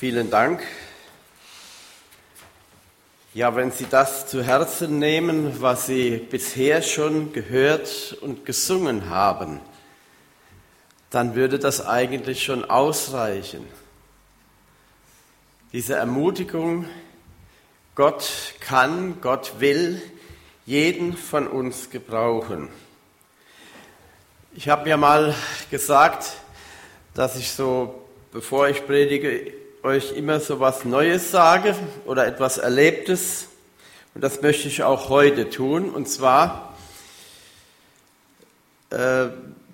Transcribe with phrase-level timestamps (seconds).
[0.00, 0.62] Vielen Dank.
[3.34, 9.60] Ja, wenn Sie das zu Herzen nehmen, was Sie bisher schon gehört und gesungen haben,
[11.10, 13.68] dann würde das eigentlich schon ausreichen.
[15.74, 16.86] Diese Ermutigung,
[17.94, 20.00] Gott kann, Gott will
[20.64, 22.70] jeden von uns gebrauchen.
[24.54, 25.34] Ich habe mir mal
[25.70, 26.38] gesagt,
[27.12, 33.48] dass ich so, bevor ich predige, euch immer so was Neues sage oder etwas Erlebtes.
[34.14, 35.90] Und das möchte ich auch heute tun.
[35.90, 36.74] Und zwar,
[38.90, 39.26] äh,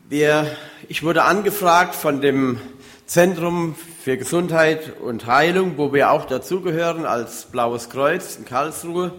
[0.08, 0.56] wir,
[0.88, 2.60] ich wurde angefragt von dem
[3.06, 9.12] Zentrum für Gesundheit und Heilung, wo wir auch dazugehören als Blaues Kreuz in Karlsruhe.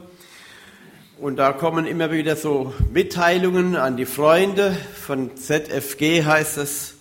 [1.20, 6.94] Und da kommen immer wieder so Mitteilungen an die Freunde von ZFG heißt es,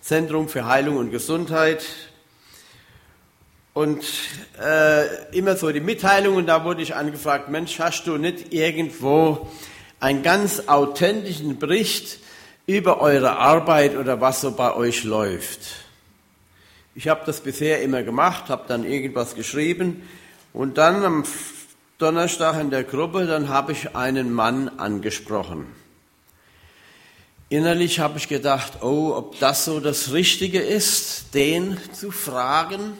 [0.00, 1.84] Zentrum für Heilung und Gesundheit.
[3.72, 4.04] Und
[4.60, 9.48] äh, immer so die Mitteilungen, da wurde ich angefragt, Mensch, hast du nicht irgendwo
[10.00, 12.18] einen ganz authentischen Bericht
[12.66, 15.60] über eure Arbeit oder was so bei euch läuft?
[16.96, 20.02] Ich habe das bisher immer gemacht, habe dann irgendwas geschrieben
[20.52, 21.24] und dann am
[21.98, 25.66] Donnerstag in der Gruppe, dann habe ich einen Mann angesprochen.
[27.48, 32.94] Innerlich habe ich gedacht, oh, ob das so das Richtige ist, den zu fragen.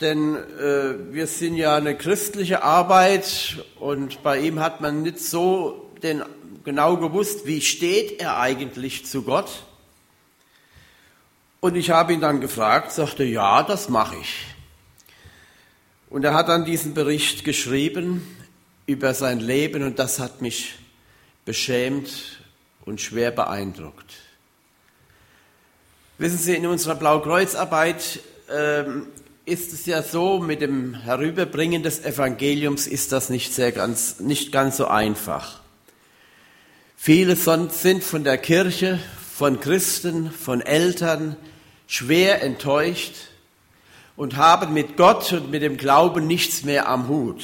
[0.00, 5.90] Denn äh, wir sind ja eine christliche Arbeit und bei ihm hat man nicht so
[6.02, 6.22] den,
[6.64, 9.64] genau gewusst, wie steht er eigentlich zu Gott.
[11.60, 14.46] Und ich habe ihn dann gefragt, sagte, ja, das mache ich.
[16.08, 18.36] Und er hat dann diesen Bericht geschrieben
[18.86, 20.76] über sein Leben und das hat mich
[21.44, 22.40] beschämt
[22.84, 24.14] und schwer beeindruckt.
[26.18, 29.08] Wissen Sie, in unserer Blaukreuzarbeit ähm,
[29.48, 34.52] ist es ja so, mit dem Herüberbringen des Evangeliums ist das nicht, sehr ganz, nicht
[34.52, 35.60] ganz so einfach.
[36.96, 38.98] Viele sind von der Kirche,
[39.34, 41.36] von Christen, von Eltern
[41.86, 43.14] schwer enttäuscht
[44.16, 47.42] und haben mit Gott und mit dem Glauben nichts mehr am Hut.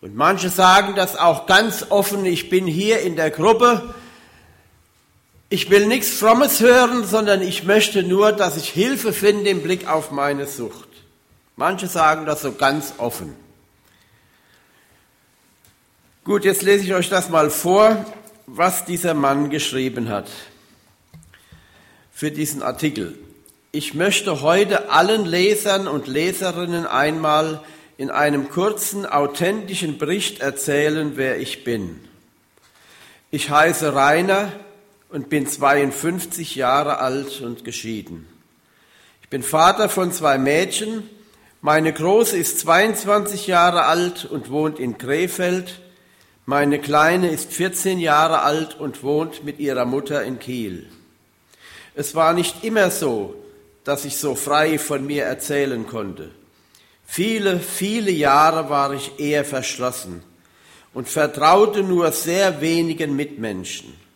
[0.00, 3.94] Und manche sagen das auch ganz offen, ich bin hier in der Gruppe,
[5.50, 9.88] ich will nichts Frommes hören, sondern ich möchte nur, dass ich Hilfe finde im Blick
[9.88, 10.88] auf meine Sucht.
[11.56, 13.34] Manche sagen das so ganz offen.
[16.24, 18.04] Gut, jetzt lese ich euch das mal vor,
[18.46, 20.28] was dieser Mann geschrieben hat
[22.12, 23.18] für diesen Artikel.
[23.72, 27.62] Ich möchte heute allen Lesern und Leserinnen einmal
[27.96, 32.00] in einem kurzen, authentischen Bericht erzählen, wer ich bin.
[33.30, 34.52] Ich heiße Rainer
[35.08, 38.26] und bin 52 Jahre alt und geschieden.
[39.22, 41.08] Ich bin Vater von zwei Mädchen.
[41.60, 45.80] Meine Große ist 22 Jahre alt und wohnt in Krefeld.
[46.46, 50.88] Meine Kleine ist 14 Jahre alt und wohnt mit ihrer Mutter in Kiel.
[51.94, 53.34] Es war nicht immer so,
[53.84, 56.30] dass ich so frei von mir erzählen konnte.
[57.04, 60.22] Viele, viele Jahre war ich eher verschlossen
[60.94, 64.07] und vertraute nur sehr wenigen Mitmenschen.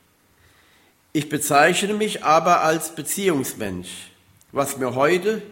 [1.15, 4.11] Ich bezeichne mich aber als Beziehungsmensch,
[4.51, 5.43] was mir heute,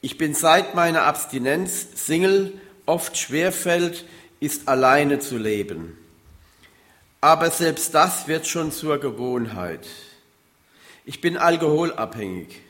[0.00, 2.52] ich bin seit meiner Abstinenz Single,
[2.86, 4.04] oft schwerfällt,
[4.38, 5.98] ist alleine zu leben.
[7.20, 9.84] Aber selbst das wird schon zur Gewohnheit.
[11.04, 12.60] Ich bin alkoholabhängig.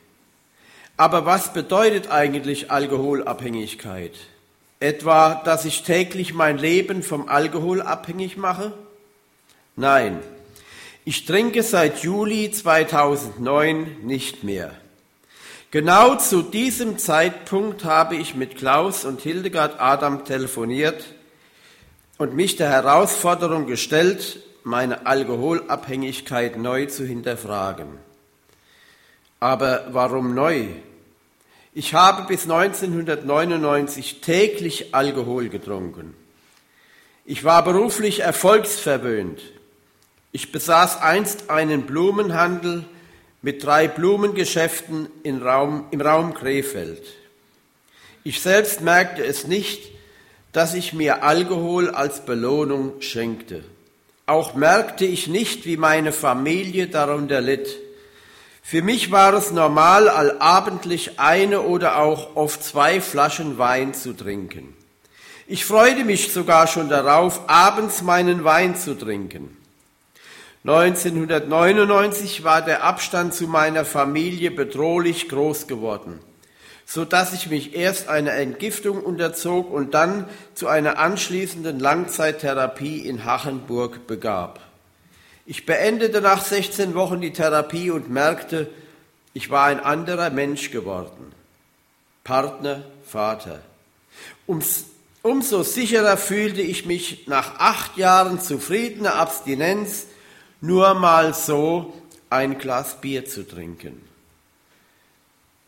[0.96, 4.14] Aber was bedeutet eigentlich Alkoholabhängigkeit?
[4.80, 8.72] Etwa, dass ich täglich mein Leben vom Alkohol abhängig mache?
[9.76, 10.20] Nein,
[11.04, 14.72] ich trinke seit Juli 2009 nicht mehr.
[15.70, 21.04] Genau zu diesem Zeitpunkt habe ich mit Klaus und Hildegard Adam telefoniert
[22.18, 27.86] und mich der Herausforderung gestellt, meine Alkoholabhängigkeit neu zu hinterfragen.
[29.38, 30.66] Aber warum neu?
[31.72, 36.14] Ich habe bis 1999 täglich Alkohol getrunken.
[37.24, 39.40] Ich war beruflich erfolgsverwöhnt.
[40.32, 42.84] Ich besaß einst einen Blumenhandel
[43.42, 47.02] mit drei Blumengeschäften im Raum, im Raum Krefeld.
[48.22, 49.90] Ich selbst merkte es nicht,
[50.52, 53.64] dass ich mir Alkohol als Belohnung schenkte.
[54.26, 57.68] Auch merkte ich nicht, wie meine Familie darunter litt.
[58.62, 64.76] Für mich war es normal, allabendlich eine oder auch oft zwei Flaschen Wein zu trinken.
[65.48, 69.56] Ich freute mich sogar schon darauf, abends meinen Wein zu trinken.
[70.64, 76.20] 1999 war der Abstand zu meiner Familie bedrohlich groß geworden.
[76.90, 83.24] so dass ich mich erst einer Entgiftung unterzog und dann zu einer anschließenden Langzeittherapie in
[83.24, 84.58] Hachenburg begab.
[85.46, 88.68] Ich beendete nach 16 Wochen die Therapie und merkte,
[89.34, 91.32] ich war ein anderer Mensch geworden.
[92.24, 93.60] Partner, Vater.
[94.48, 94.86] Ums,
[95.22, 100.06] umso sicherer fühlte ich mich nach acht Jahren zufriedener Abstinenz,
[100.60, 101.94] nur mal so
[102.28, 104.02] ein Glas Bier zu trinken.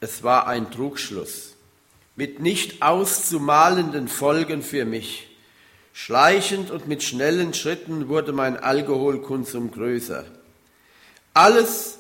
[0.00, 1.52] Es war ein Trugschluss
[2.16, 5.28] mit nicht auszumalenden Folgen für mich.
[5.94, 10.24] Schleichend und mit schnellen Schritten wurde mein Alkoholkonsum größer.
[11.34, 11.98] Alles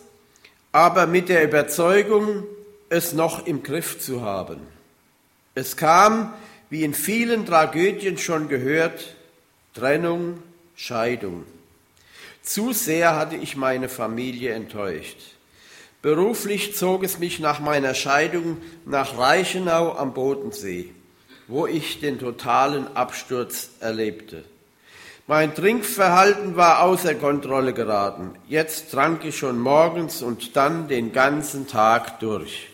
[0.72, 2.44] aber mit der Überzeugung,
[2.88, 4.58] es noch im Griff zu haben.
[5.54, 6.32] Es kam,
[6.70, 9.14] wie in vielen Tragödien schon gehört,
[9.74, 10.42] Trennung,
[10.76, 11.44] Scheidung.
[12.42, 15.18] Zu sehr hatte ich meine Familie enttäuscht.
[16.02, 20.92] Beruflich zog es mich nach meiner Scheidung nach Reichenau am Bodensee,
[21.46, 24.44] wo ich den totalen Absturz erlebte.
[25.28, 28.32] Mein Trinkverhalten war außer Kontrolle geraten.
[28.48, 32.66] Jetzt trank ich schon morgens und dann den ganzen Tag durch.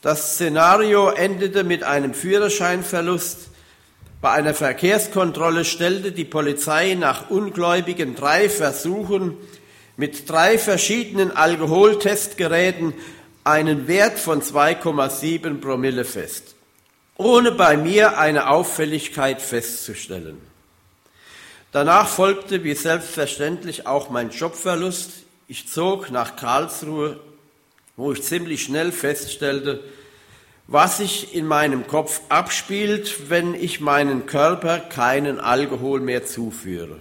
[0.00, 3.51] Das Szenario endete mit einem Führerscheinverlust.
[4.22, 9.36] Bei einer Verkehrskontrolle stellte die Polizei nach ungläubigen drei Versuchen
[9.96, 12.94] mit drei verschiedenen Alkoholtestgeräten
[13.42, 16.54] einen Wert von 2,7 Promille fest,
[17.16, 20.38] ohne bei mir eine Auffälligkeit festzustellen.
[21.72, 25.24] Danach folgte wie selbstverständlich auch mein Jobverlust.
[25.48, 27.18] Ich zog nach Karlsruhe
[27.96, 29.80] wo ich ziemlich schnell feststellte,
[30.72, 36.98] was sich in meinem Kopf abspielt, wenn ich meinen Körper keinen Alkohol mehr zuführe.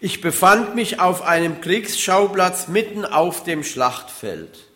[0.00, 4.66] Ich befand mich auf einem Kriegsschauplatz mitten auf dem Schlachtfeld.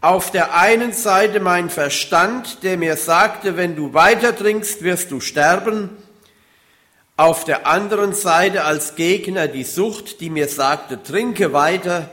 [0.00, 5.18] Auf der einen Seite mein Verstand, der mir sagte, wenn du weiter trinkst, wirst du
[5.18, 5.90] sterben.
[7.16, 12.10] Auf der anderen Seite als Gegner die Sucht, die mir sagte, trinke weiter,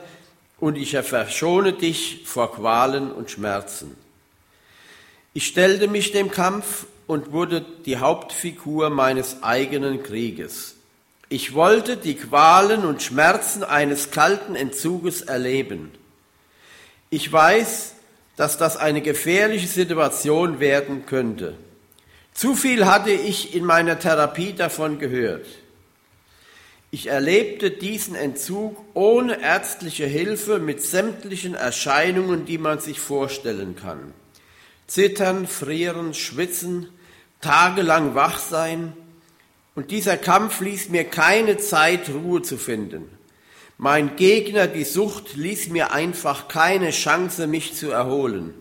[0.58, 4.01] und ich verschone dich vor Qualen und Schmerzen.
[5.34, 10.76] Ich stellte mich dem Kampf und wurde die Hauptfigur meines eigenen Krieges.
[11.30, 15.90] Ich wollte die Qualen und Schmerzen eines kalten Entzuges erleben.
[17.08, 17.94] Ich weiß,
[18.36, 21.54] dass das eine gefährliche Situation werden könnte.
[22.34, 25.46] Zu viel hatte ich in meiner Therapie davon gehört.
[26.90, 34.12] Ich erlebte diesen Entzug ohne ärztliche Hilfe mit sämtlichen Erscheinungen, die man sich vorstellen kann.
[34.92, 36.88] Zittern, frieren, schwitzen,
[37.40, 38.92] tagelang wach sein.
[39.74, 43.08] Und dieser Kampf ließ mir keine Zeit, Ruhe zu finden.
[43.78, 48.52] Mein Gegner, die Sucht, ließ mir einfach keine Chance, mich zu erholen.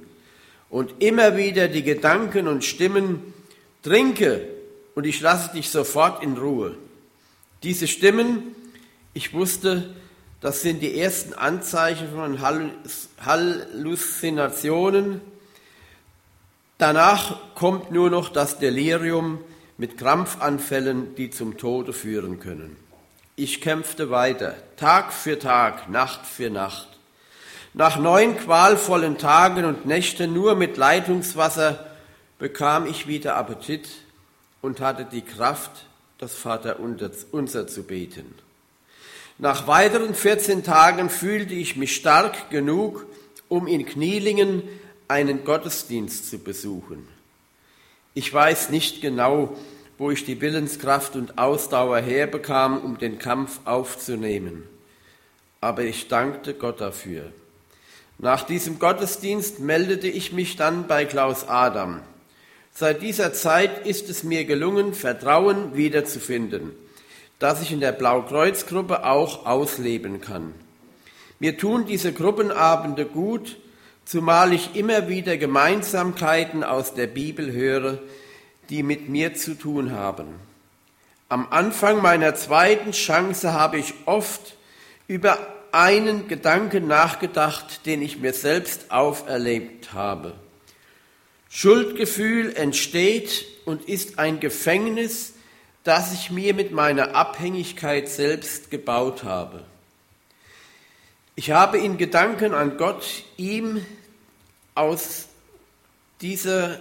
[0.69, 3.33] Und immer wieder die Gedanken und Stimmen,
[3.83, 4.47] trinke
[4.95, 6.77] und ich lasse dich sofort in Ruhe.
[7.61, 8.55] Diese Stimmen,
[9.13, 9.93] ich wusste,
[10.39, 12.39] das sind die ersten Anzeichen von
[13.19, 15.19] Halluzinationen.
[16.81, 19.37] Danach kommt nur noch das Delirium
[19.77, 22.75] mit Krampfanfällen, die zum Tode führen können.
[23.35, 26.87] Ich kämpfte weiter, Tag für Tag, Nacht für Nacht.
[27.75, 31.85] Nach neun qualvollen Tagen und Nächten nur mit Leitungswasser
[32.39, 33.87] bekam ich wieder Appetit
[34.63, 35.85] und hatte die Kraft,
[36.17, 38.33] das Vaterunser zu beten.
[39.37, 43.05] Nach weiteren 14 Tagen fühlte ich mich stark genug,
[43.49, 44.63] um in Knielingen
[45.11, 47.05] einen Gottesdienst zu besuchen.
[48.13, 49.57] Ich weiß nicht genau,
[49.97, 54.63] wo ich die Willenskraft und Ausdauer herbekam, um den Kampf aufzunehmen.
[55.59, 57.33] Aber ich dankte Gott dafür.
[58.19, 61.99] Nach diesem Gottesdienst meldete ich mich dann bei Klaus Adam.
[62.71, 66.71] Seit dieser Zeit ist es mir gelungen, Vertrauen wiederzufinden,
[67.37, 70.53] das ich in der Blaukreuzgruppe auch ausleben kann.
[71.39, 73.57] Mir tun diese Gruppenabende gut,
[74.05, 77.99] zumal ich immer wieder Gemeinsamkeiten aus der Bibel höre,
[78.69, 80.27] die mit mir zu tun haben.
[81.29, 84.55] Am Anfang meiner zweiten Chance habe ich oft
[85.07, 85.37] über
[85.71, 90.33] einen Gedanken nachgedacht, den ich mir selbst auferlebt habe.
[91.49, 95.33] Schuldgefühl entsteht und ist ein Gefängnis,
[95.83, 99.63] das ich mir mit meiner Abhängigkeit selbst gebaut habe.
[101.35, 103.85] Ich habe in Gedanken an Gott ihm
[104.75, 105.27] aus
[106.19, 106.79] dieser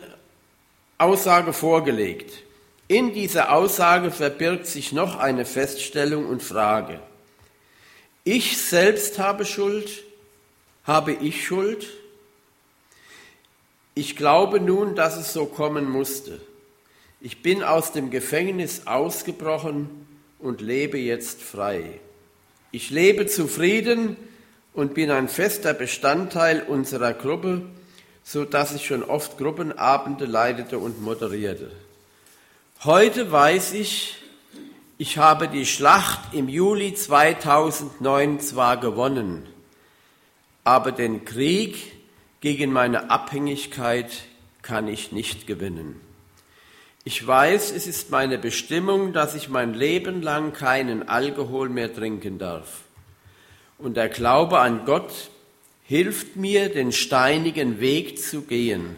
[0.98, 2.42] Aussage vorgelegt.
[2.88, 7.00] In dieser Aussage verbirgt sich noch eine Feststellung und Frage.
[8.24, 10.02] Ich selbst habe Schuld?
[10.84, 11.86] Habe ich Schuld?
[13.94, 16.40] Ich glaube nun, dass es so kommen musste.
[17.20, 20.06] Ich bin aus dem Gefängnis ausgebrochen
[20.38, 22.00] und lebe jetzt frei.
[22.72, 24.16] Ich lebe zufrieden
[24.72, 27.62] und bin ein fester Bestandteil unserer Gruppe,
[28.22, 31.70] so dass ich schon oft Gruppenabende leitete und moderierte.
[32.84, 34.16] Heute weiß ich,
[34.98, 39.46] ich habe die Schlacht im Juli 2009 zwar gewonnen,
[40.62, 41.92] aber den Krieg
[42.40, 44.10] gegen meine Abhängigkeit
[44.62, 46.00] kann ich nicht gewinnen.
[47.02, 52.38] Ich weiß, es ist meine Bestimmung, dass ich mein Leben lang keinen Alkohol mehr trinken
[52.38, 52.82] darf.
[53.80, 55.30] Und der Glaube an Gott
[55.84, 58.94] hilft mir, den steinigen Weg zu gehen.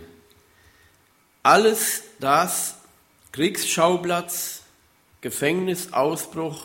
[1.45, 2.79] Alles das,
[3.31, 4.63] Kriegsschauplatz,
[5.21, 6.65] Gefängnisausbruch,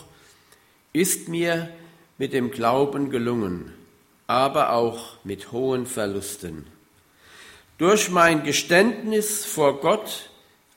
[0.93, 1.69] ist mir
[2.17, 3.73] mit dem Glauben gelungen,
[4.25, 6.65] aber auch mit hohen Verlusten.
[7.77, 10.31] Durch mein Geständnis vor Gott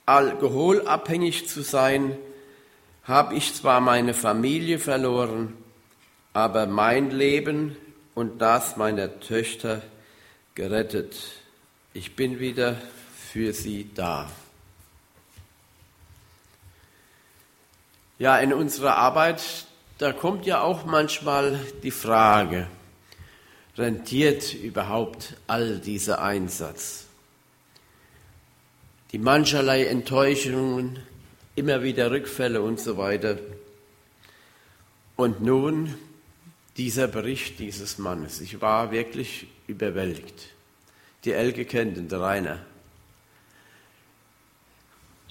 [0.04, 2.16] alkoholabhängig zu sein,
[3.04, 5.56] habe ich zwar meine Familie verloren,
[6.32, 7.76] aber mein Leben
[8.14, 9.82] und das meiner Töchter
[10.54, 11.16] gerettet.
[11.92, 12.76] Ich bin wieder
[13.16, 14.30] für sie da.
[18.18, 19.42] Ja, in unserer Arbeit,
[19.99, 22.66] da kommt ja auch manchmal die Frage,
[23.76, 27.06] rentiert überhaupt all dieser Einsatz?
[29.12, 31.00] die mancherlei Enttäuschungen,
[31.56, 33.38] immer wieder Rückfälle und so weiter.
[35.16, 35.94] Und nun
[36.80, 38.40] dieser Bericht dieses Mannes.
[38.40, 40.49] Ich war wirklich überwältigt.
[41.26, 42.56] Die Elke kennt den Rainer.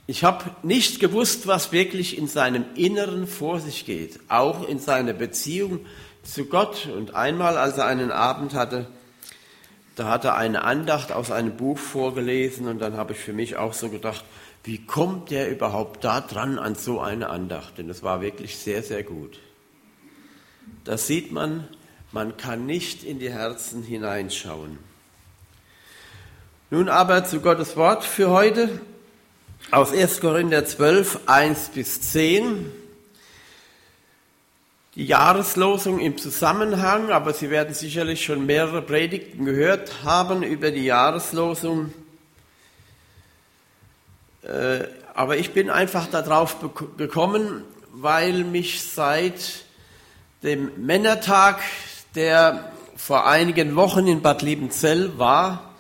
[0.06, 5.14] Ich habe nicht gewusst, was wirklich in seinem Inneren vor sich geht, auch in seiner
[5.14, 5.88] Beziehung
[6.22, 6.88] zu Gott.
[6.96, 8.86] Und einmal, als er einen Abend hatte,
[9.96, 13.56] da hat er eine Andacht aus einem Buch vorgelesen und dann habe ich für mich
[13.56, 14.24] auch so gedacht,
[14.64, 17.80] wie kommt der überhaupt da dran an so eine Andacht?
[17.80, 19.40] Denn es war wirklich sehr, sehr gut.
[20.84, 21.68] Da sieht man,
[22.12, 24.78] man kann nicht in die Herzen hineinschauen.
[26.72, 28.80] Nun aber zu Gottes Wort für heute
[29.72, 30.22] aus 1.
[30.22, 32.72] Korinther 12, 1 bis 10
[34.96, 40.84] die Jahreslosung im Zusammenhang, aber Sie werden sicherlich schon mehrere Predigten gehört haben über die
[40.84, 41.94] Jahreslosung.
[44.42, 46.58] Äh, aber ich bin einfach darauf
[46.98, 49.66] gekommen, weil mich seit
[50.44, 51.62] dem Männertag,
[52.16, 55.74] der vor einigen Wochen in Bad Liebenzell war,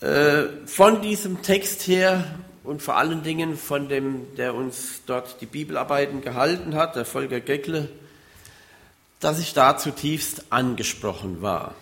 [0.00, 2.24] äh, von diesem Text her
[2.62, 7.40] und vor allen Dingen von dem, der uns dort die Bibelarbeiten gehalten hat, der Volker
[7.40, 7.88] Geckle,
[9.18, 11.74] dass ich da zutiefst angesprochen war.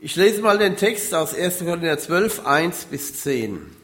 [0.00, 1.60] Ich lese mal den Text aus 1.
[1.60, 3.74] Korinther 12, 1 bis 10.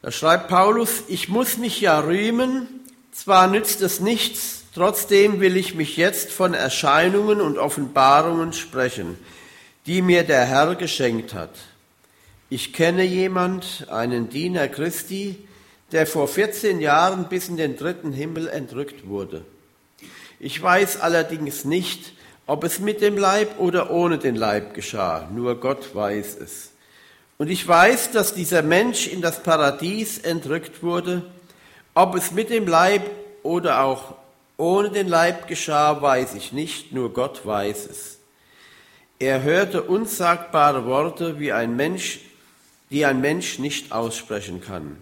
[0.00, 2.81] Da schreibt Paulus, ich muss mich ja rühmen,
[3.12, 9.18] zwar nützt es nichts, trotzdem will ich mich jetzt von Erscheinungen und Offenbarungen sprechen,
[9.86, 11.50] die mir der Herr geschenkt hat
[12.52, 15.38] ich kenne jemand, einen Diener Christi,
[15.90, 19.42] der vor 14 Jahren bis in den dritten Himmel entrückt wurde.
[20.38, 22.12] Ich weiß allerdings nicht,
[22.46, 26.72] ob es mit dem Leib oder ohne den Leib geschah, nur Gott weiß es.
[27.38, 31.22] Und ich weiß, dass dieser Mensch in das Paradies entrückt wurde.
[31.94, 33.10] Ob es mit dem Leib
[33.42, 34.14] oder auch
[34.56, 38.18] ohne den Leib geschah, weiß ich nicht, nur Gott weiß es.
[39.18, 42.20] Er hörte unsagbare Worte, wie ein Mensch
[42.92, 44.96] die ein Mensch nicht aussprechen kann.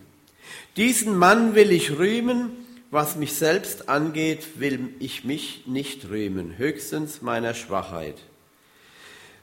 [0.76, 2.52] Diesen Mann will ich rühmen,
[2.90, 8.16] was mich selbst angeht, will ich mich nicht rühmen, höchstens meiner Schwachheit.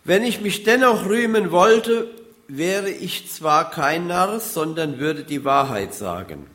[0.05, 2.09] Wenn ich mich dennoch rühmen wollte,
[2.47, 6.47] wäre ich zwar kein Narr, sondern würde die Wahrheit sagen.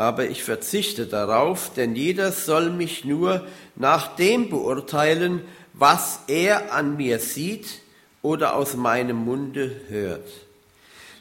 [0.00, 5.42] Aber ich verzichte darauf, denn jeder soll mich nur nach dem beurteilen,
[5.74, 7.80] was er an mir sieht
[8.22, 10.24] oder aus meinem Munde hört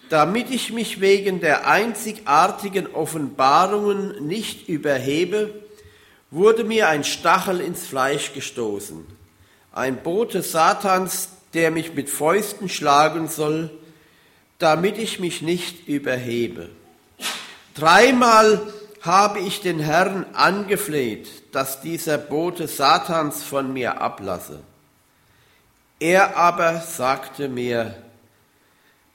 [0.10, 5.54] damit ich mich wegen der einzigartigen Offenbarungen nicht überhebe,
[6.32, 9.06] wurde mir ein Stachel ins Fleisch gestoßen,
[9.72, 13.70] ein Bote Satans, der mich mit Fäusten schlagen soll,
[14.58, 16.70] damit ich mich nicht überhebe.
[17.76, 18.62] Dreimal
[19.02, 24.62] habe ich den Herrn angefleht, dass dieser Bote Satans von mir ablasse.
[26.00, 27.96] Er aber sagte mir,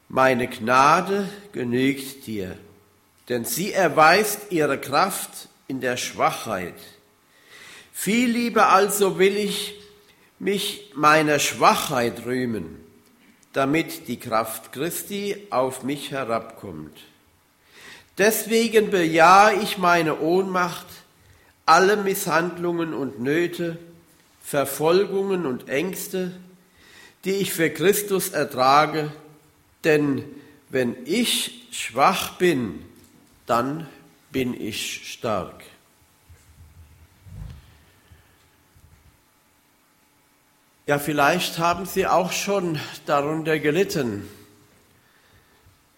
[0.08, 2.56] meine Gnade genügt dir,
[3.28, 6.75] denn sie erweist ihre Kraft in der Schwachheit.
[7.92, 9.75] Viel lieber also will ich
[10.38, 12.84] mich meiner Schwachheit rühmen,
[13.52, 16.99] damit die Kraft Christi auf mich herabkommt.
[18.18, 20.87] Deswegen bejahe ich meine Ohnmacht,
[21.66, 23.78] alle Misshandlungen und Nöte,
[24.42, 26.33] Verfolgungen und Ängste,
[27.25, 29.11] die ich für Christus ertrage,
[29.83, 30.25] denn
[30.68, 32.85] wenn ich schwach bin,
[33.47, 33.88] dann
[34.30, 35.64] bin ich stark.
[40.87, 44.28] Ja, vielleicht haben Sie auch schon darunter gelitten,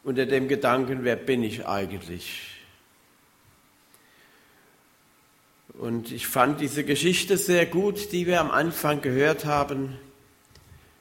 [0.07, 2.41] unter dem Gedanken, wer bin ich eigentlich?
[5.81, 9.99] Und ich fand diese Geschichte sehr gut, die wir am Anfang gehört haben.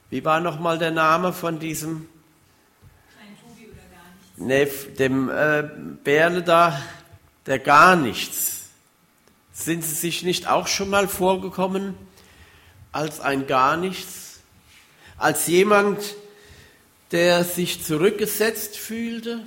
[0.10, 2.10] Wie war nochmal der Name von diesem?
[4.38, 5.70] Nee, dem äh,
[6.04, 6.82] Bärle da,
[7.46, 8.70] der gar nichts.
[9.54, 11.94] Sind Sie sich nicht auch schon mal vorgekommen
[12.92, 14.40] als ein gar nichts?
[15.16, 16.16] Als jemand,
[17.16, 19.40] der sich zurückgesetzt fühlte?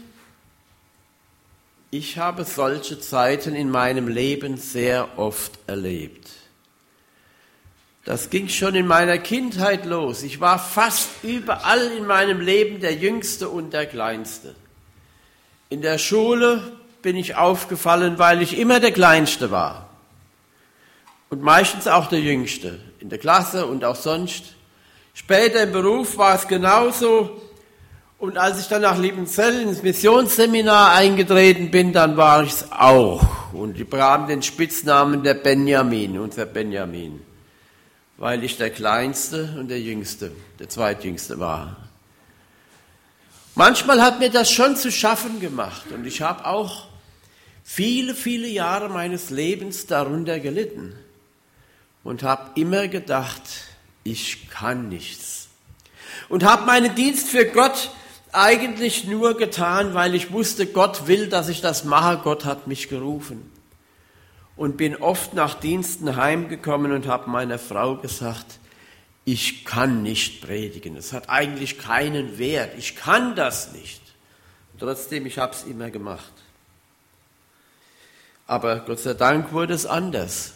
[1.90, 6.30] Ich habe solche Zeiten in meinem Leben sehr oft erlebt.
[8.06, 10.22] Das ging schon in meiner Kindheit los.
[10.22, 14.54] Ich war fast überall in meinem Leben der Jüngste und der Kleinste.
[15.68, 16.72] In der Schule
[17.02, 19.90] bin ich aufgefallen, weil ich immer der Kleinste war.
[21.28, 22.80] Und meistens auch der Jüngste.
[22.98, 24.54] In der Klasse und auch sonst.
[25.12, 27.42] Später im Beruf war es genauso.
[28.18, 33.52] Und als ich dann nach Liebenzell ins Missionsseminar eingetreten bin, dann war ich es auch.
[33.52, 37.20] Und ich bekam den Spitznamen der Benjamin, unser Benjamin.
[38.16, 41.76] Weil ich der Kleinste und der Jüngste, der Zweitjüngste war.
[43.54, 46.86] Manchmal hat mir das schon zu schaffen gemacht und ich habe auch
[47.64, 50.96] viele, viele Jahre meines Lebens darunter gelitten
[52.02, 53.42] und habe immer gedacht,
[54.02, 55.48] ich kann nichts.
[56.28, 57.90] Und habe meinen Dienst für Gott
[58.32, 62.88] eigentlich nur getan, weil ich wusste, Gott will, dass ich das mache, Gott hat mich
[62.88, 63.50] gerufen.
[64.56, 68.58] Und bin oft nach Diensten heimgekommen und habe meiner Frau gesagt,
[69.24, 70.96] ich kann nicht predigen.
[70.96, 72.72] Es hat eigentlich keinen Wert.
[72.78, 74.00] Ich kann das nicht.
[74.78, 76.32] Trotzdem, ich habe es immer gemacht.
[78.46, 80.54] Aber Gott sei Dank wurde es anders.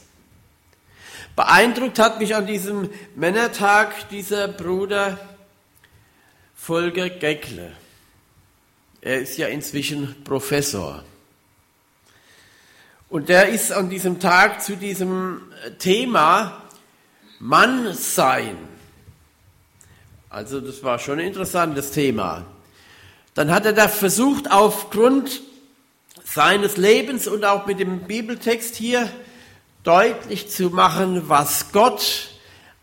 [1.36, 5.18] Beeindruckt hat mich an diesem Männertag dieser Bruder
[6.64, 7.72] Volker Geckle.
[9.00, 11.02] Er ist ja inzwischen Professor.
[13.08, 15.40] Und der ist an diesem Tag zu diesem
[15.80, 16.62] Thema
[17.40, 18.56] Mann sein.
[20.30, 22.46] Also das war schon ein interessantes Thema.
[23.34, 25.42] Dann hat er da versucht, aufgrund
[26.22, 29.10] seines Lebens und auch mit dem Bibeltext hier
[29.82, 32.28] deutlich zu machen, was Gott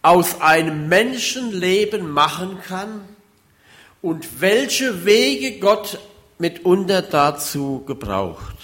[0.02, 3.08] aus einem Menschenleben machen kann
[4.02, 6.00] und welche Wege Gott
[6.38, 8.60] mitunter dazu gebraucht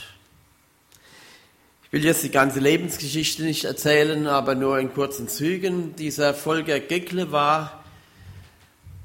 [1.96, 5.96] will jetzt die ganze Lebensgeschichte nicht erzählen, aber nur in kurzen Zügen.
[5.96, 7.86] Dieser Volker Geckle war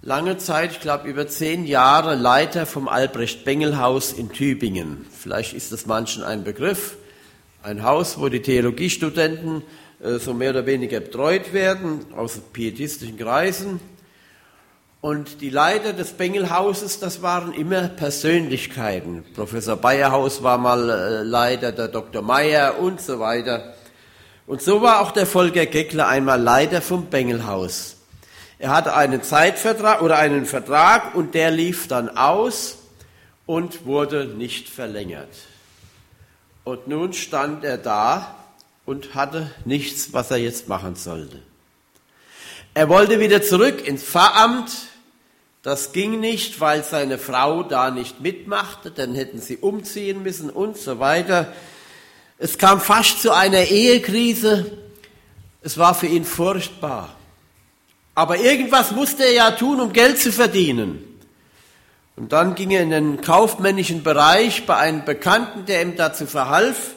[0.03, 5.07] lange Zeit, ich glaube über zehn Jahre, Leiter vom Albrecht-Bengel-Haus in Tübingen.
[5.17, 6.97] Vielleicht ist das manchen ein Begriff.
[7.63, 9.63] Ein Haus, wo die Theologiestudenten
[10.03, 13.79] äh, so mehr oder weniger betreut werden, aus pietistischen Kreisen.
[15.01, 19.25] Und die Leiter des Bengelhauses, das waren immer Persönlichkeiten.
[19.35, 22.21] Professor Bayerhaus war mal äh, Leiter, der Dr.
[22.21, 23.75] Meyer und so weiter.
[24.47, 27.97] Und so war auch der Volker Geckler einmal Leiter vom Bengelhaus.
[28.59, 32.77] Er hatte einen Zeitvertrag oder einen Vertrag und der lief dann aus
[33.47, 35.31] und wurde nicht verlängert.
[36.65, 38.35] Und nun stand er da
[38.85, 41.41] und hatte nichts, was er jetzt machen sollte.
[42.75, 44.71] Er wollte wieder zurück ins Pfarramt,
[45.63, 50.79] das ging nicht, weil seine Frau da nicht mitmachte, dann hätten sie umziehen müssen und
[50.79, 51.53] so weiter.
[52.39, 54.79] Es kam fast zu einer Ehekrise.
[55.61, 57.15] Es war für ihn furchtbar.
[58.15, 61.05] Aber irgendwas musste er ja tun, um Geld zu verdienen.
[62.17, 66.95] Und dann ging er in den kaufmännischen Bereich bei einem Bekannten, der ihm dazu verhalf.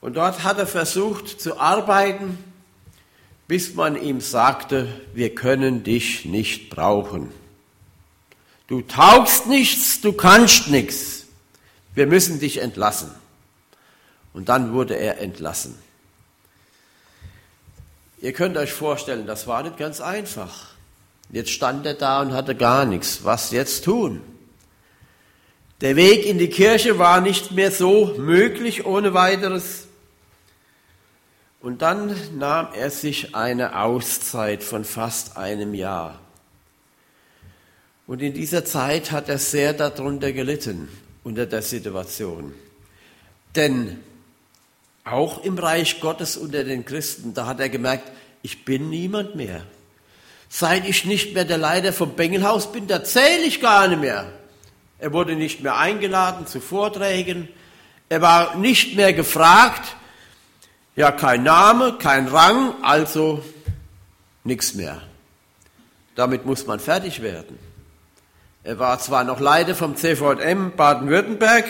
[0.00, 2.38] Und dort hat er versucht zu arbeiten,
[3.46, 7.41] bis man ihm sagte, wir können dich nicht brauchen.
[8.72, 11.26] Du taugst nichts, du kannst nichts.
[11.94, 13.10] Wir müssen dich entlassen.
[14.32, 15.78] Und dann wurde er entlassen.
[18.22, 20.70] Ihr könnt euch vorstellen, das war nicht ganz einfach.
[21.28, 23.24] Jetzt stand er da und hatte gar nichts.
[23.24, 24.22] Was jetzt tun?
[25.82, 29.86] Der Weg in die Kirche war nicht mehr so möglich ohne weiteres.
[31.60, 36.21] Und dann nahm er sich eine Auszeit von fast einem Jahr.
[38.06, 40.88] Und in dieser Zeit hat er sehr darunter gelitten,
[41.22, 42.52] unter der Situation.
[43.54, 44.00] Denn
[45.04, 48.10] auch im Reich Gottes unter den Christen, da hat er gemerkt,
[48.42, 49.64] ich bin niemand mehr.
[50.48, 54.30] Seit ich nicht mehr der Leiter vom Bengelhaus bin, da zähle ich gar nicht mehr.
[54.98, 57.48] Er wurde nicht mehr eingeladen zu Vorträgen.
[58.08, 59.96] Er war nicht mehr gefragt.
[60.94, 63.42] Ja, kein Name, kein Rang, also
[64.44, 65.00] nichts mehr.
[66.14, 67.58] Damit muss man fertig werden.
[68.64, 71.64] Er war zwar noch Leiter vom CVM Baden-Württemberg,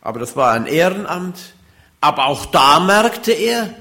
[0.00, 1.38] aber das war ein Ehrenamt.
[2.00, 3.74] Aber auch da merkte er,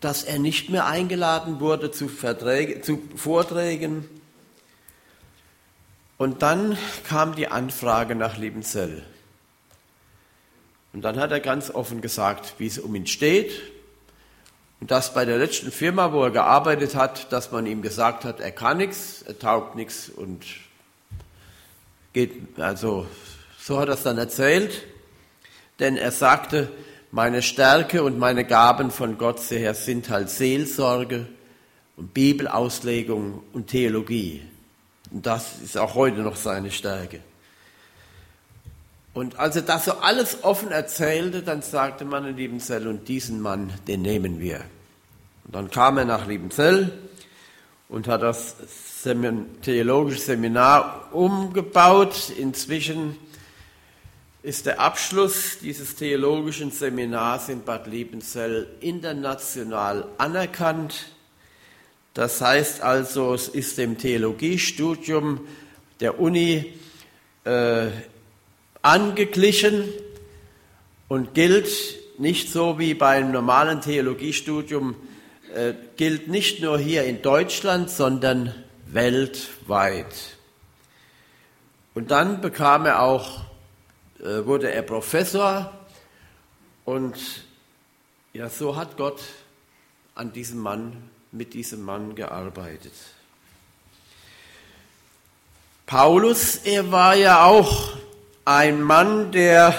[0.00, 4.08] dass er nicht mehr eingeladen wurde zu, Verträge, zu Vorträgen.
[6.16, 9.04] Und dann kam die Anfrage nach Liebenzell.
[10.92, 13.50] Und dann hat er ganz offen gesagt, wie es um ihn steht.
[14.80, 18.38] Und dass bei der letzten Firma, wo er gearbeitet hat, dass man ihm gesagt hat,
[18.38, 20.44] er kann nichts, er taugt nichts und
[22.16, 23.06] geht, also
[23.58, 24.84] so hat er es dann erzählt.
[25.78, 26.70] Denn er sagte,
[27.10, 31.26] meine Stärke und meine Gaben von Gott her sind halt Seelsorge
[31.98, 34.42] und Bibelauslegung und Theologie.
[35.10, 37.20] Und das ist auch heute noch seine Stärke.
[39.12, 43.42] Und als er das so alles offen erzählte, dann sagte man in Liebenzell, und diesen
[43.42, 44.62] Mann, den nehmen wir.
[45.44, 46.92] Und dann kam er nach Liebenzell
[47.90, 48.56] und hat das
[49.62, 52.32] theologische Seminar umgebaut.
[52.36, 53.16] Inzwischen
[54.42, 61.06] ist der Abschluss dieses theologischen Seminars in Bad Liebenzell international anerkannt.
[62.14, 65.40] Das heißt also, es ist dem Theologiestudium
[66.00, 66.74] der Uni
[67.44, 67.88] äh,
[68.82, 69.84] angeglichen
[71.08, 71.68] und gilt
[72.18, 74.94] nicht so wie beim normalen Theologiestudium,
[75.54, 78.54] äh, gilt nicht nur hier in Deutschland, sondern
[78.86, 80.36] weltweit.
[81.94, 83.46] Und dann bekam er auch
[84.20, 85.72] äh, wurde er Professor
[86.84, 87.16] und
[88.32, 89.20] ja, so hat Gott
[90.14, 92.92] an diesem Mann, mit diesem Mann gearbeitet.
[95.84, 97.92] Paulus, er war ja auch
[98.44, 99.74] ein Mann, der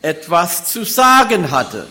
[0.00, 1.86] etwas zu sagen hatte.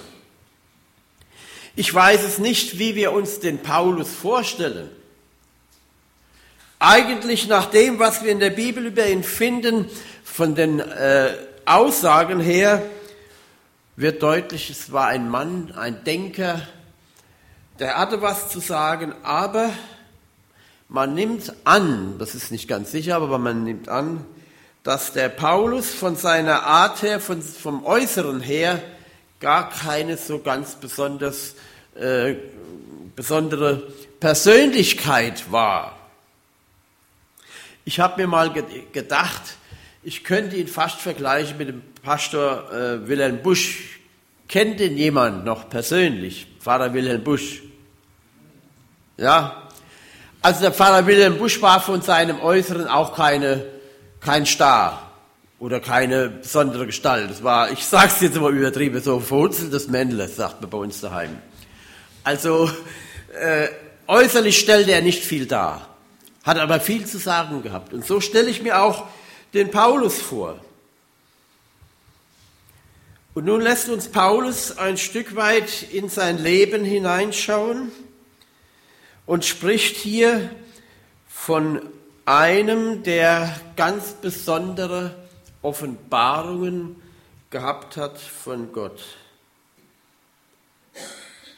[1.76, 4.90] Ich weiß es nicht, wie wir uns den Paulus vorstellen.
[6.86, 9.90] Eigentlich nach dem, was wir in der Bibel über ihn finden,
[10.26, 11.30] von den äh,
[11.64, 12.84] Aussagen her
[13.96, 16.60] wird deutlich, es war ein Mann, ein Denker,
[17.80, 19.70] der hatte was zu sagen, aber
[20.90, 24.26] man nimmt an, das ist nicht ganz sicher, aber man nimmt an,
[24.84, 28.82] dass der Paulus von seiner Art her, von, vom Äußeren her,
[29.40, 31.56] gar keine so ganz besonders,
[31.96, 32.36] äh,
[33.16, 33.84] besondere
[34.20, 36.03] Persönlichkeit war.
[37.86, 38.52] Ich habe mir mal
[38.94, 39.58] gedacht,
[40.04, 44.00] ich könnte ihn fast vergleichen mit dem Pastor äh, Wilhelm Busch.
[44.48, 46.48] Kennt denn jemand noch persönlich?
[46.60, 47.62] Pfarrer Wilhelm Busch.
[49.18, 49.64] Ja?
[50.42, 53.66] Also der Pfarrer Wilhelm Busch war von seinem Äußeren auch keine,
[54.20, 55.12] kein Star
[55.60, 57.30] oder keine besondere Gestalt.
[57.30, 61.38] Das war, ich sag's jetzt immer übertrieben, so verhunzeltes Männle, sagt man bei uns daheim.
[62.26, 62.70] Also
[63.40, 63.68] äh,
[64.08, 65.93] äußerlich stellte er nicht viel dar,
[66.44, 67.94] hat aber viel zu sagen gehabt.
[67.94, 69.08] Und so stelle ich mir auch
[69.54, 70.60] den Paulus vor.
[73.34, 77.92] Und nun lässt uns Paulus ein Stück weit in sein Leben hineinschauen
[79.26, 80.52] und spricht hier
[81.28, 81.82] von
[82.26, 85.16] einem, der ganz besondere
[85.62, 87.02] Offenbarungen
[87.50, 89.02] gehabt hat von Gott.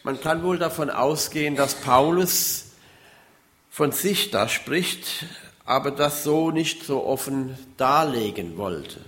[0.04, 2.65] Man kann wohl davon ausgehen, dass Paulus
[3.76, 5.26] von sich da spricht,
[5.66, 9.02] aber das so nicht so offen darlegen wollte.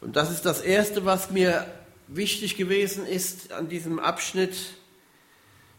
[0.00, 1.66] Und das ist das Erste, was mir
[2.06, 4.54] wichtig gewesen ist an diesem Abschnitt.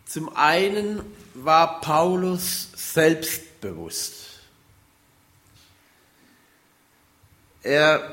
[0.03, 1.01] Zum einen
[1.35, 4.41] war Paulus selbstbewusst.
[7.63, 8.11] Er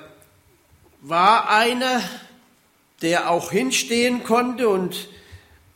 [1.01, 2.01] war einer,
[3.03, 5.09] der auch hinstehen konnte und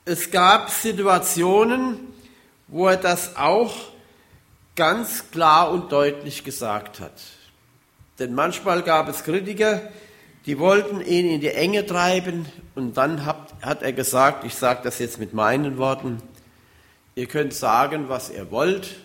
[0.05, 2.10] es gab Situationen,
[2.70, 3.74] wo er das auch
[4.76, 7.12] ganz klar und deutlich gesagt hat.
[8.18, 9.83] Denn manchmal gab es Kritiker,
[10.46, 14.80] die wollten ihn in die Enge treiben und dann hat, hat er gesagt, ich sage
[14.85, 16.22] das jetzt mit meinen Worten,
[17.14, 18.96] ihr könnt sagen, was ihr wollt,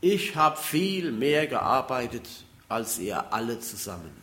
[0.00, 2.28] ich habe viel mehr gearbeitet
[2.68, 4.16] als ihr alle zusammen.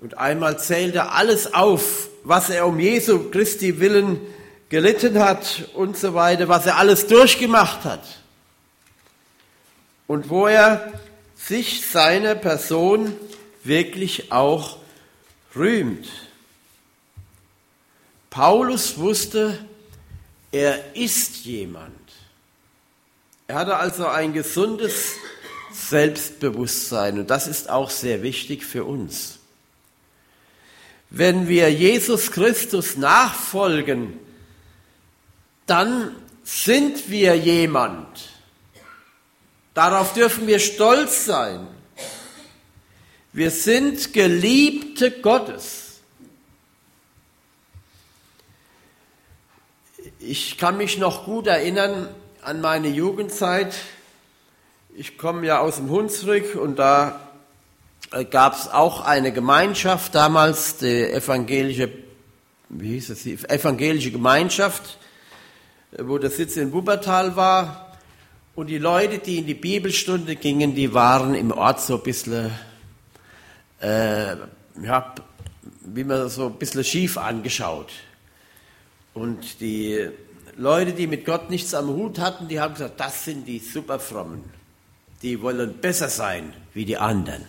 [0.00, 4.20] Und einmal zählt er alles auf, was er um Jesu Christi willen
[4.74, 8.02] gelitten hat und so weiter, was er alles durchgemacht hat
[10.08, 10.92] und wo er
[11.36, 13.16] sich seiner Person
[13.62, 14.78] wirklich auch
[15.54, 16.08] rühmt.
[18.30, 19.64] Paulus wusste,
[20.50, 21.94] er ist jemand.
[23.46, 25.12] Er hatte also ein gesundes
[25.72, 29.38] Selbstbewusstsein und das ist auch sehr wichtig für uns.
[31.10, 34.23] Wenn wir Jesus Christus nachfolgen,
[35.66, 38.30] dann sind wir jemand.
[39.72, 41.66] Darauf dürfen wir stolz sein.
[43.32, 46.00] Wir sind Geliebte Gottes.
[50.20, 52.08] Ich kann mich noch gut erinnern
[52.42, 53.74] an meine Jugendzeit.
[54.96, 57.20] Ich komme ja aus dem Hunsrück und da
[58.12, 61.90] äh, gab es auch eine Gemeinschaft damals, die evangelische,
[62.68, 64.98] wie hieß es, evangelische Gemeinschaft,
[65.98, 67.96] wo der Sitz in Wuppertal war.
[68.54, 72.52] Und die Leute, die in die Bibelstunde gingen, die waren im Ort so ein bisschen,
[73.80, 74.36] äh,
[74.82, 75.14] ja,
[75.80, 77.92] wie man so ein bisschen schief angeschaut.
[79.12, 80.08] Und die
[80.56, 84.44] Leute, die mit Gott nichts am Hut hatten, die haben gesagt, das sind die Superfrommen.
[85.22, 87.44] Die wollen besser sein wie die anderen.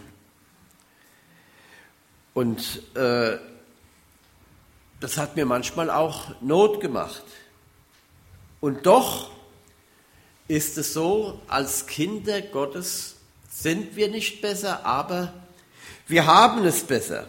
[2.34, 3.38] Und äh,
[5.00, 7.24] das hat mir manchmal auch Not gemacht.
[8.60, 9.30] Und doch
[10.48, 13.16] ist es so, als Kinder Gottes
[13.50, 15.34] sind wir nicht besser, aber
[16.08, 17.28] wir haben es besser.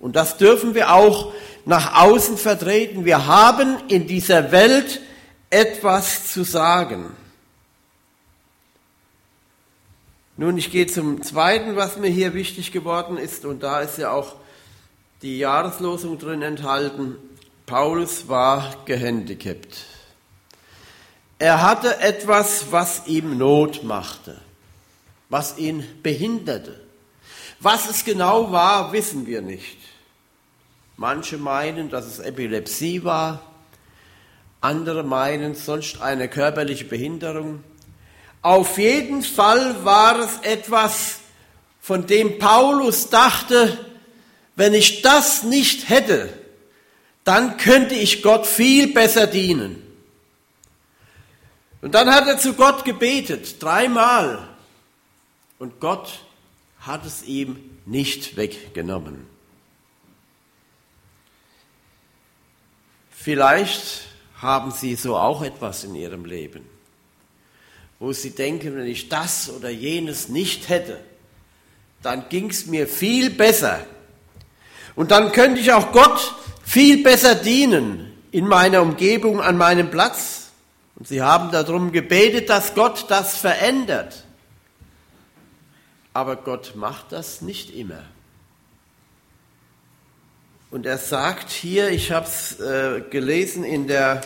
[0.00, 1.32] Und das dürfen wir auch
[1.64, 3.04] nach außen vertreten.
[3.04, 5.00] Wir haben in dieser Welt
[5.48, 7.16] etwas zu sagen.
[10.36, 14.10] Nun, ich gehe zum Zweiten, was mir hier wichtig geworden ist, und da ist ja
[14.10, 14.34] auch
[15.22, 17.16] die Jahreslosung drin enthalten.
[17.66, 19.91] Paulus war gehandicapt.
[21.42, 24.40] Er hatte etwas, was ihm Not machte,
[25.28, 26.80] was ihn behinderte.
[27.58, 29.78] Was es genau war, wissen wir nicht.
[30.96, 33.42] Manche meinen, dass es Epilepsie war,
[34.60, 37.64] andere meinen sonst eine körperliche Behinderung.
[38.42, 41.18] Auf jeden Fall war es etwas,
[41.80, 43.84] von dem Paulus dachte,
[44.54, 46.32] wenn ich das nicht hätte,
[47.24, 49.91] dann könnte ich Gott viel besser dienen.
[51.82, 54.48] Und dann hat er zu Gott gebetet, dreimal.
[55.58, 56.20] Und Gott
[56.80, 59.26] hat es ihm nicht weggenommen.
[63.10, 64.06] Vielleicht
[64.40, 66.72] haben Sie so auch etwas in Ihrem Leben
[68.02, 70.98] wo sie denken, wenn ich das oder jenes nicht hätte,
[72.02, 73.86] dann ging es mir viel besser.
[74.96, 80.41] Und dann könnte ich auch Gott viel besser dienen in meiner Umgebung, an meinem Platz.
[81.02, 84.22] Und sie haben darum gebetet, dass Gott das verändert.
[86.12, 88.04] Aber Gott macht das nicht immer.
[90.70, 94.20] Und er sagt hier, ich habe es äh, gelesen in der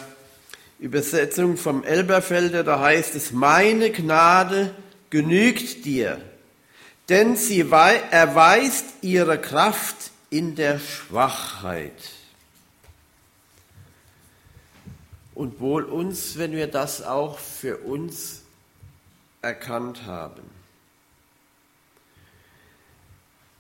[0.78, 4.74] Übersetzung vom Elberfelder, da heißt es, meine Gnade
[5.08, 6.20] genügt dir,
[7.08, 12.15] denn sie erweist ihre Kraft in der Schwachheit.
[15.37, 18.40] Und wohl uns, wenn wir das auch für uns
[19.42, 20.42] erkannt haben.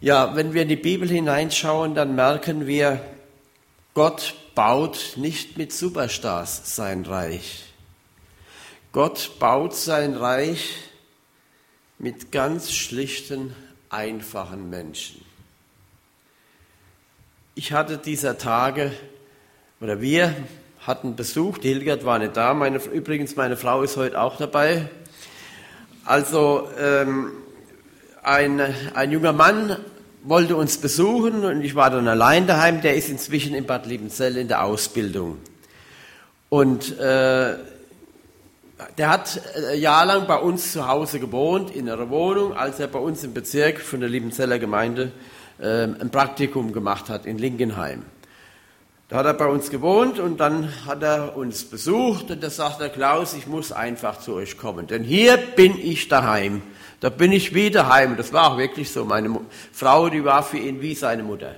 [0.00, 3.04] Ja, wenn wir in die Bibel hineinschauen, dann merken wir,
[3.92, 7.66] Gott baut nicht mit Superstars sein Reich.
[8.92, 10.78] Gott baut sein Reich
[11.98, 13.54] mit ganz schlichten,
[13.90, 15.22] einfachen Menschen.
[17.54, 18.92] Ich hatte dieser Tage,
[19.80, 20.34] oder wir
[20.86, 24.88] hatten Besuch, die Hilgert war nicht da, meine, übrigens meine Frau ist heute auch dabei.
[26.04, 27.32] Also ähm,
[28.22, 28.60] ein,
[28.94, 29.76] ein junger Mann
[30.22, 32.80] wollte uns besuchen und ich war dann allein daheim.
[32.80, 35.38] Der ist inzwischen in Bad Liebenzell in der Ausbildung.
[36.48, 37.56] Und äh,
[38.98, 39.40] der hat
[39.72, 43.24] ein Jahr lang bei uns zu Hause gewohnt, in einer Wohnung, als er bei uns
[43.24, 45.12] im Bezirk von der Liebenzeller Gemeinde
[45.58, 48.02] äh, ein Praktikum gemacht hat in Linkenheim.
[49.08, 52.80] Da hat er bei uns gewohnt und dann hat er uns besucht und da sagt
[52.80, 56.62] er, Klaus, ich muss einfach zu euch kommen, denn hier bin ich daheim.
[57.00, 58.16] Da bin ich wieder heim.
[58.16, 59.04] Das war auch wirklich so.
[59.04, 59.38] Meine
[59.72, 61.54] Frau, die war für ihn wie seine Mutter.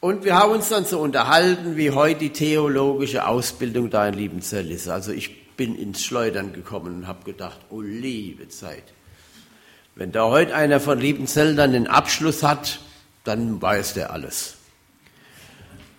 [0.00, 4.70] Und wir haben uns dann so unterhalten, wie heute die theologische Ausbildung da in Liebenzell
[4.70, 4.88] ist.
[4.88, 8.84] Also ich bin ins Schleudern gekommen und habe gedacht, oh liebe Zeit.
[9.94, 12.80] Wenn da heute einer von Liebenzell dann den Abschluss hat,
[13.24, 14.57] dann weiß der alles.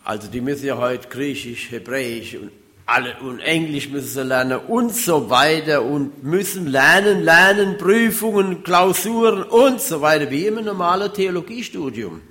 [0.10, 2.50] Also die müssen ja heute Griechisch, Hebräisch und
[2.88, 9.44] alle und Englisch müssen sie lernen und so weiter und müssen lernen, lernen, Prüfungen, Klausuren
[9.44, 12.22] und so weiter, wie im normalen Theologiestudium.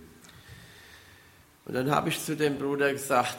[1.66, 3.36] Und dann habe ich zu dem Bruder gesagt,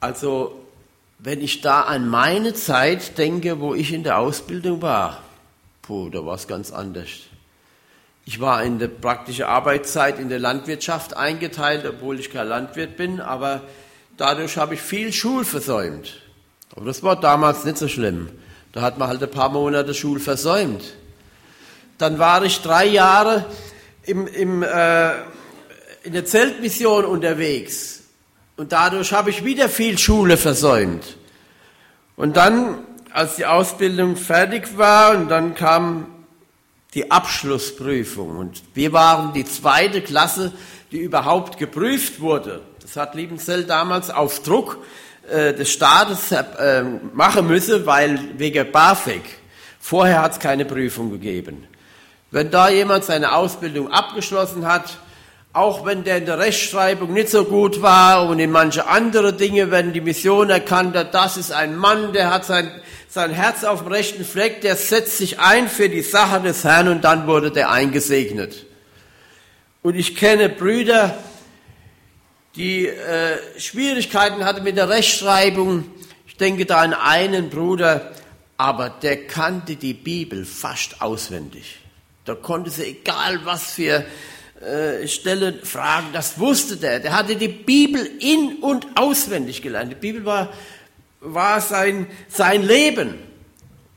[0.00, 0.58] also
[1.18, 5.22] wenn ich da an meine Zeit denke, wo ich in der Ausbildung war,
[5.82, 7.10] puh, da war es ganz anders.
[8.28, 13.20] Ich war in der praktischen Arbeitszeit in der Landwirtschaft eingeteilt, obwohl ich kein Landwirt bin,
[13.20, 13.60] aber
[14.16, 16.22] dadurch habe ich viel Schul versäumt.
[16.74, 18.28] Aber das war damals nicht so schlimm.
[18.72, 20.82] Da hat man halt ein paar Monate Schul versäumt.
[21.98, 23.46] Dann war ich drei Jahre
[24.02, 25.12] im, im, äh,
[26.02, 28.02] in der Zeltmission unterwegs.
[28.56, 31.16] Und dadurch habe ich wieder viel Schule versäumt.
[32.16, 32.78] Und dann,
[33.12, 36.08] als die Ausbildung fertig war, und dann kam
[36.96, 38.38] die Abschlussprüfung.
[38.38, 40.52] Und wir waren die zweite Klasse,
[40.90, 42.62] die überhaupt geprüft wurde.
[42.80, 44.78] Das hat Liebenzell damals auf Druck
[45.30, 46.82] äh, des Staates äh,
[47.12, 49.22] machen müssen, weil wegen BAföG.
[49.78, 51.66] Vorher hat es keine Prüfung gegeben.
[52.30, 54.98] Wenn da jemand seine Ausbildung abgeschlossen hat,
[55.56, 59.70] auch wenn der in der Rechtschreibung nicht so gut war und in manche andere Dinge,
[59.70, 62.70] wenn die Mission erkannt hat, das ist ein Mann, der hat sein
[63.16, 66.88] sein Herz auf dem rechten Fleck, der setzt sich ein für die Sache des Herrn
[66.88, 68.66] und dann wurde der eingesegnet.
[69.82, 71.16] Und ich kenne Brüder,
[72.56, 75.84] die äh, Schwierigkeiten hatten mit der Rechtschreibung.
[76.26, 78.12] Ich denke da an einen Bruder,
[78.58, 81.78] aber der kannte die Bibel fast auswendig.
[82.26, 84.04] Da konnte sie, egal was für
[84.60, 87.00] äh, Stellen fragen, das wusste der.
[87.00, 89.92] Der hatte die Bibel in- und auswendig gelernt.
[89.92, 90.50] Die Bibel war
[91.20, 93.14] war sein, sein Leben.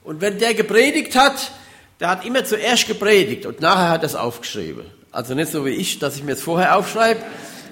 [0.03, 1.51] Und wenn der gepredigt hat,
[1.99, 4.85] der hat immer zuerst gepredigt und nachher hat er es aufgeschrieben.
[5.11, 7.21] Also nicht so wie ich, dass ich mir es vorher aufschreibe,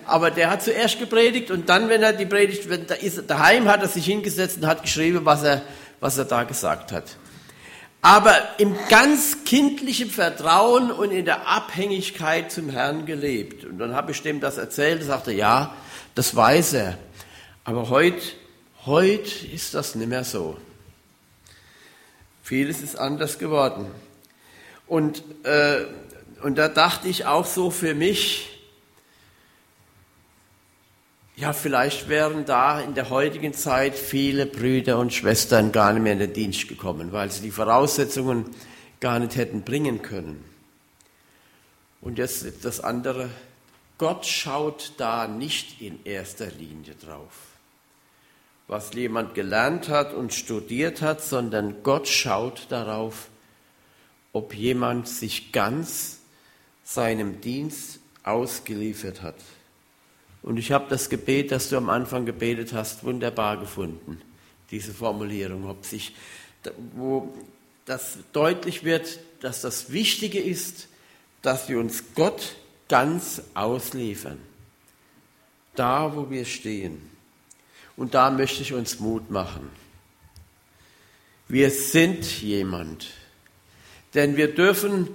[0.05, 3.67] aber der hat zuerst gepredigt und dann, wenn er die Predigt, wenn er ist, daheim
[3.67, 5.61] hat er sich hingesetzt und hat geschrieben, was er,
[5.99, 7.05] was er da gesagt hat.
[8.01, 13.65] Aber im ganz kindlichen Vertrauen und in der Abhängigkeit zum Herrn gelebt.
[13.65, 15.75] Und dann habe ich dem das erzählt, er sagte, ja,
[16.15, 16.97] das weiß er.
[17.63, 18.21] Aber heute
[18.87, 20.55] Heute ist das nicht mehr so.
[22.41, 23.91] Vieles ist anders geworden.
[24.87, 25.87] Und, äh,
[26.41, 28.56] und da dachte ich auch so für mich,
[31.37, 36.13] ja, vielleicht wären da in der heutigen Zeit viele Brüder und Schwestern gar nicht mehr
[36.13, 38.45] in den Dienst gekommen, weil sie die Voraussetzungen
[38.99, 40.43] gar nicht hätten bringen können.
[42.01, 43.29] Und jetzt das andere,
[43.97, 47.31] Gott schaut da nicht in erster Linie drauf
[48.67, 53.29] was jemand gelernt hat und studiert hat, sondern Gott schaut darauf,
[54.33, 56.19] ob jemand sich ganz
[56.83, 59.35] seinem Dienst ausgeliefert hat.
[60.47, 64.21] Und ich habe das Gebet, das du am Anfang gebetet hast, wunderbar gefunden,
[64.71, 66.15] diese Formulierung, ob sich,
[66.95, 67.35] wo
[67.83, 70.87] das deutlich wird, dass das Wichtige ist,
[71.41, 72.55] dass wir uns Gott
[72.87, 74.37] ganz ausliefern,
[75.75, 77.01] da wo wir stehen.
[77.97, 79.69] Und da möchte ich uns Mut machen.
[81.49, 83.09] Wir sind jemand.
[84.13, 85.09] Denn wir dürfen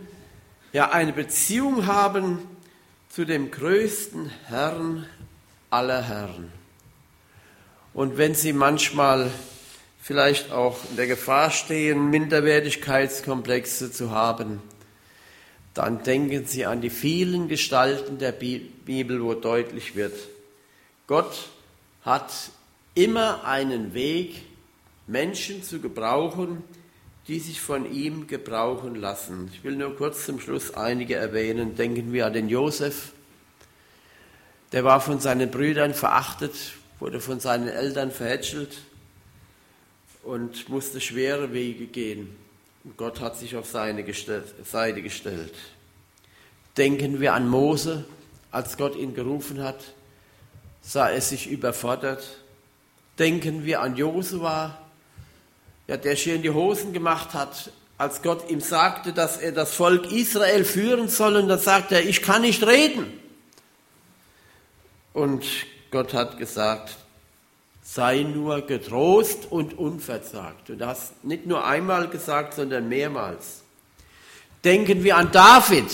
[0.74, 2.38] ja eine Beziehung haben
[3.12, 5.06] zu dem größten Herrn
[5.68, 6.50] aller Herren.
[7.92, 9.30] Und wenn Sie manchmal
[10.00, 14.62] vielleicht auch in der Gefahr stehen, Minderwertigkeitskomplexe zu haben,
[15.74, 20.16] dann denken Sie an die vielen Gestalten der Bibel, wo deutlich wird,
[21.06, 21.50] Gott
[22.06, 22.32] hat
[22.94, 24.40] immer einen Weg,
[25.06, 26.64] Menschen zu gebrauchen,
[27.28, 29.50] die sich von ihm gebrauchen lassen.
[29.52, 31.76] Ich will nur kurz zum Schluss einige erwähnen.
[31.76, 33.12] Denken wir an den Josef.
[34.72, 36.54] Der war von seinen Brüdern verachtet,
[36.98, 38.78] wurde von seinen Eltern verhätschelt
[40.22, 42.34] und musste schwere Wege gehen.
[42.84, 44.04] Und Gott hat sich auf seine
[44.64, 45.54] Seite gestellt.
[46.76, 48.04] Denken wir an Mose,
[48.50, 49.94] als Gott ihn gerufen hat,
[50.80, 52.42] sah er sich überfordert
[53.18, 54.78] Denken wir an Josua,
[55.92, 60.10] ja, der schön die Hosen gemacht hat, als Gott ihm sagte, dass er das Volk
[60.10, 61.36] Israel führen soll.
[61.36, 63.12] Und dann sagt er, ich kann nicht reden.
[65.12, 65.44] Und
[65.90, 66.96] Gott hat gesagt,
[67.82, 70.70] sei nur getrost und unverzagt.
[70.70, 73.60] Und das nicht nur einmal gesagt, sondern mehrmals.
[74.64, 75.90] Denken wir an David,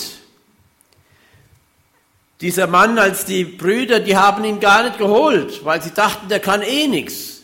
[2.41, 6.39] dieser Mann als die Brüder, die haben ihn gar nicht geholt, weil sie dachten, der
[6.39, 7.43] kann eh nichts.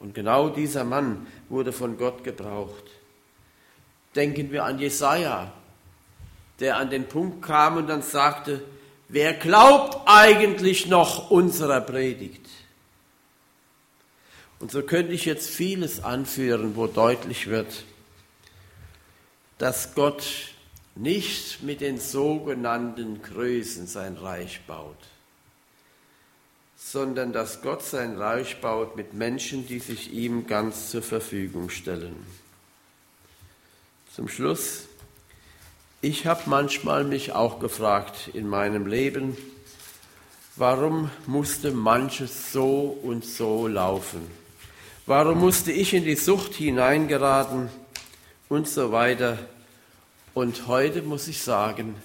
[0.00, 2.84] Und genau dieser Mann wurde von Gott gebraucht.
[4.14, 5.52] Denken wir an Jesaja,
[6.60, 8.62] der an den Punkt kam und dann sagte,
[9.08, 12.46] wer glaubt eigentlich noch unserer Predigt?
[14.58, 17.84] Und so könnte ich jetzt vieles anführen, wo deutlich wird,
[19.58, 20.24] dass Gott
[20.94, 24.96] nicht mit den sogenannten Größen sein Reich baut,
[26.94, 32.14] sondern dass Gott sein Reich baut mit Menschen, die sich ihm ganz zur Verfügung stellen.
[34.14, 34.84] Zum Schluss,
[36.02, 39.36] ich habe manchmal mich auch gefragt in meinem Leben,
[40.54, 44.24] warum musste manches so und so laufen?
[45.04, 47.70] Warum musste ich in die Sucht hineingeraten
[48.48, 49.36] und so weiter?
[50.32, 51.96] Und heute muss ich sagen,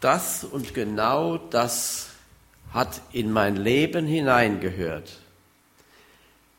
[0.00, 2.08] das und genau das
[2.74, 5.20] hat in mein Leben hineingehört.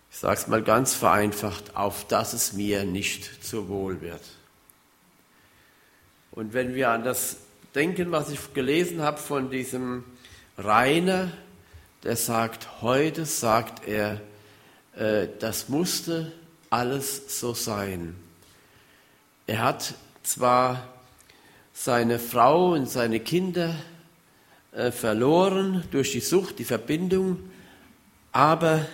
[0.09, 4.21] Ich sage es mal ganz vereinfacht, auf dass es mir nicht zu wohl wird.
[6.31, 7.37] Und wenn wir an das
[7.75, 10.05] denken, was ich gelesen habe von diesem
[10.57, 11.31] Rainer,
[12.03, 14.21] der sagt, heute sagt er,
[14.95, 16.31] äh, das musste
[16.69, 18.15] alles so sein.
[19.47, 20.87] Er hat zwar
[21.73, 23.75] seine Frau und seine Kinder
[24.75, 27.49] äh, verloren durch die Sucht, die Verbindung,
[28.33, 28.85] aber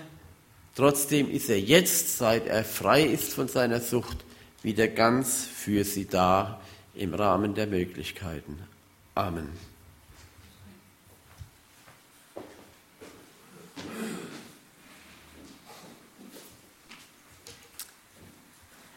[0.76, 4.18] trotzdem ist er jetzt, seit er frei ist von seiner Sucht,
[4.62, 6.62] wieder ganz für sie da
[6.94, 8.60] im Rahmen der Möglichkeiten.
[9.16, 9.50] Amen.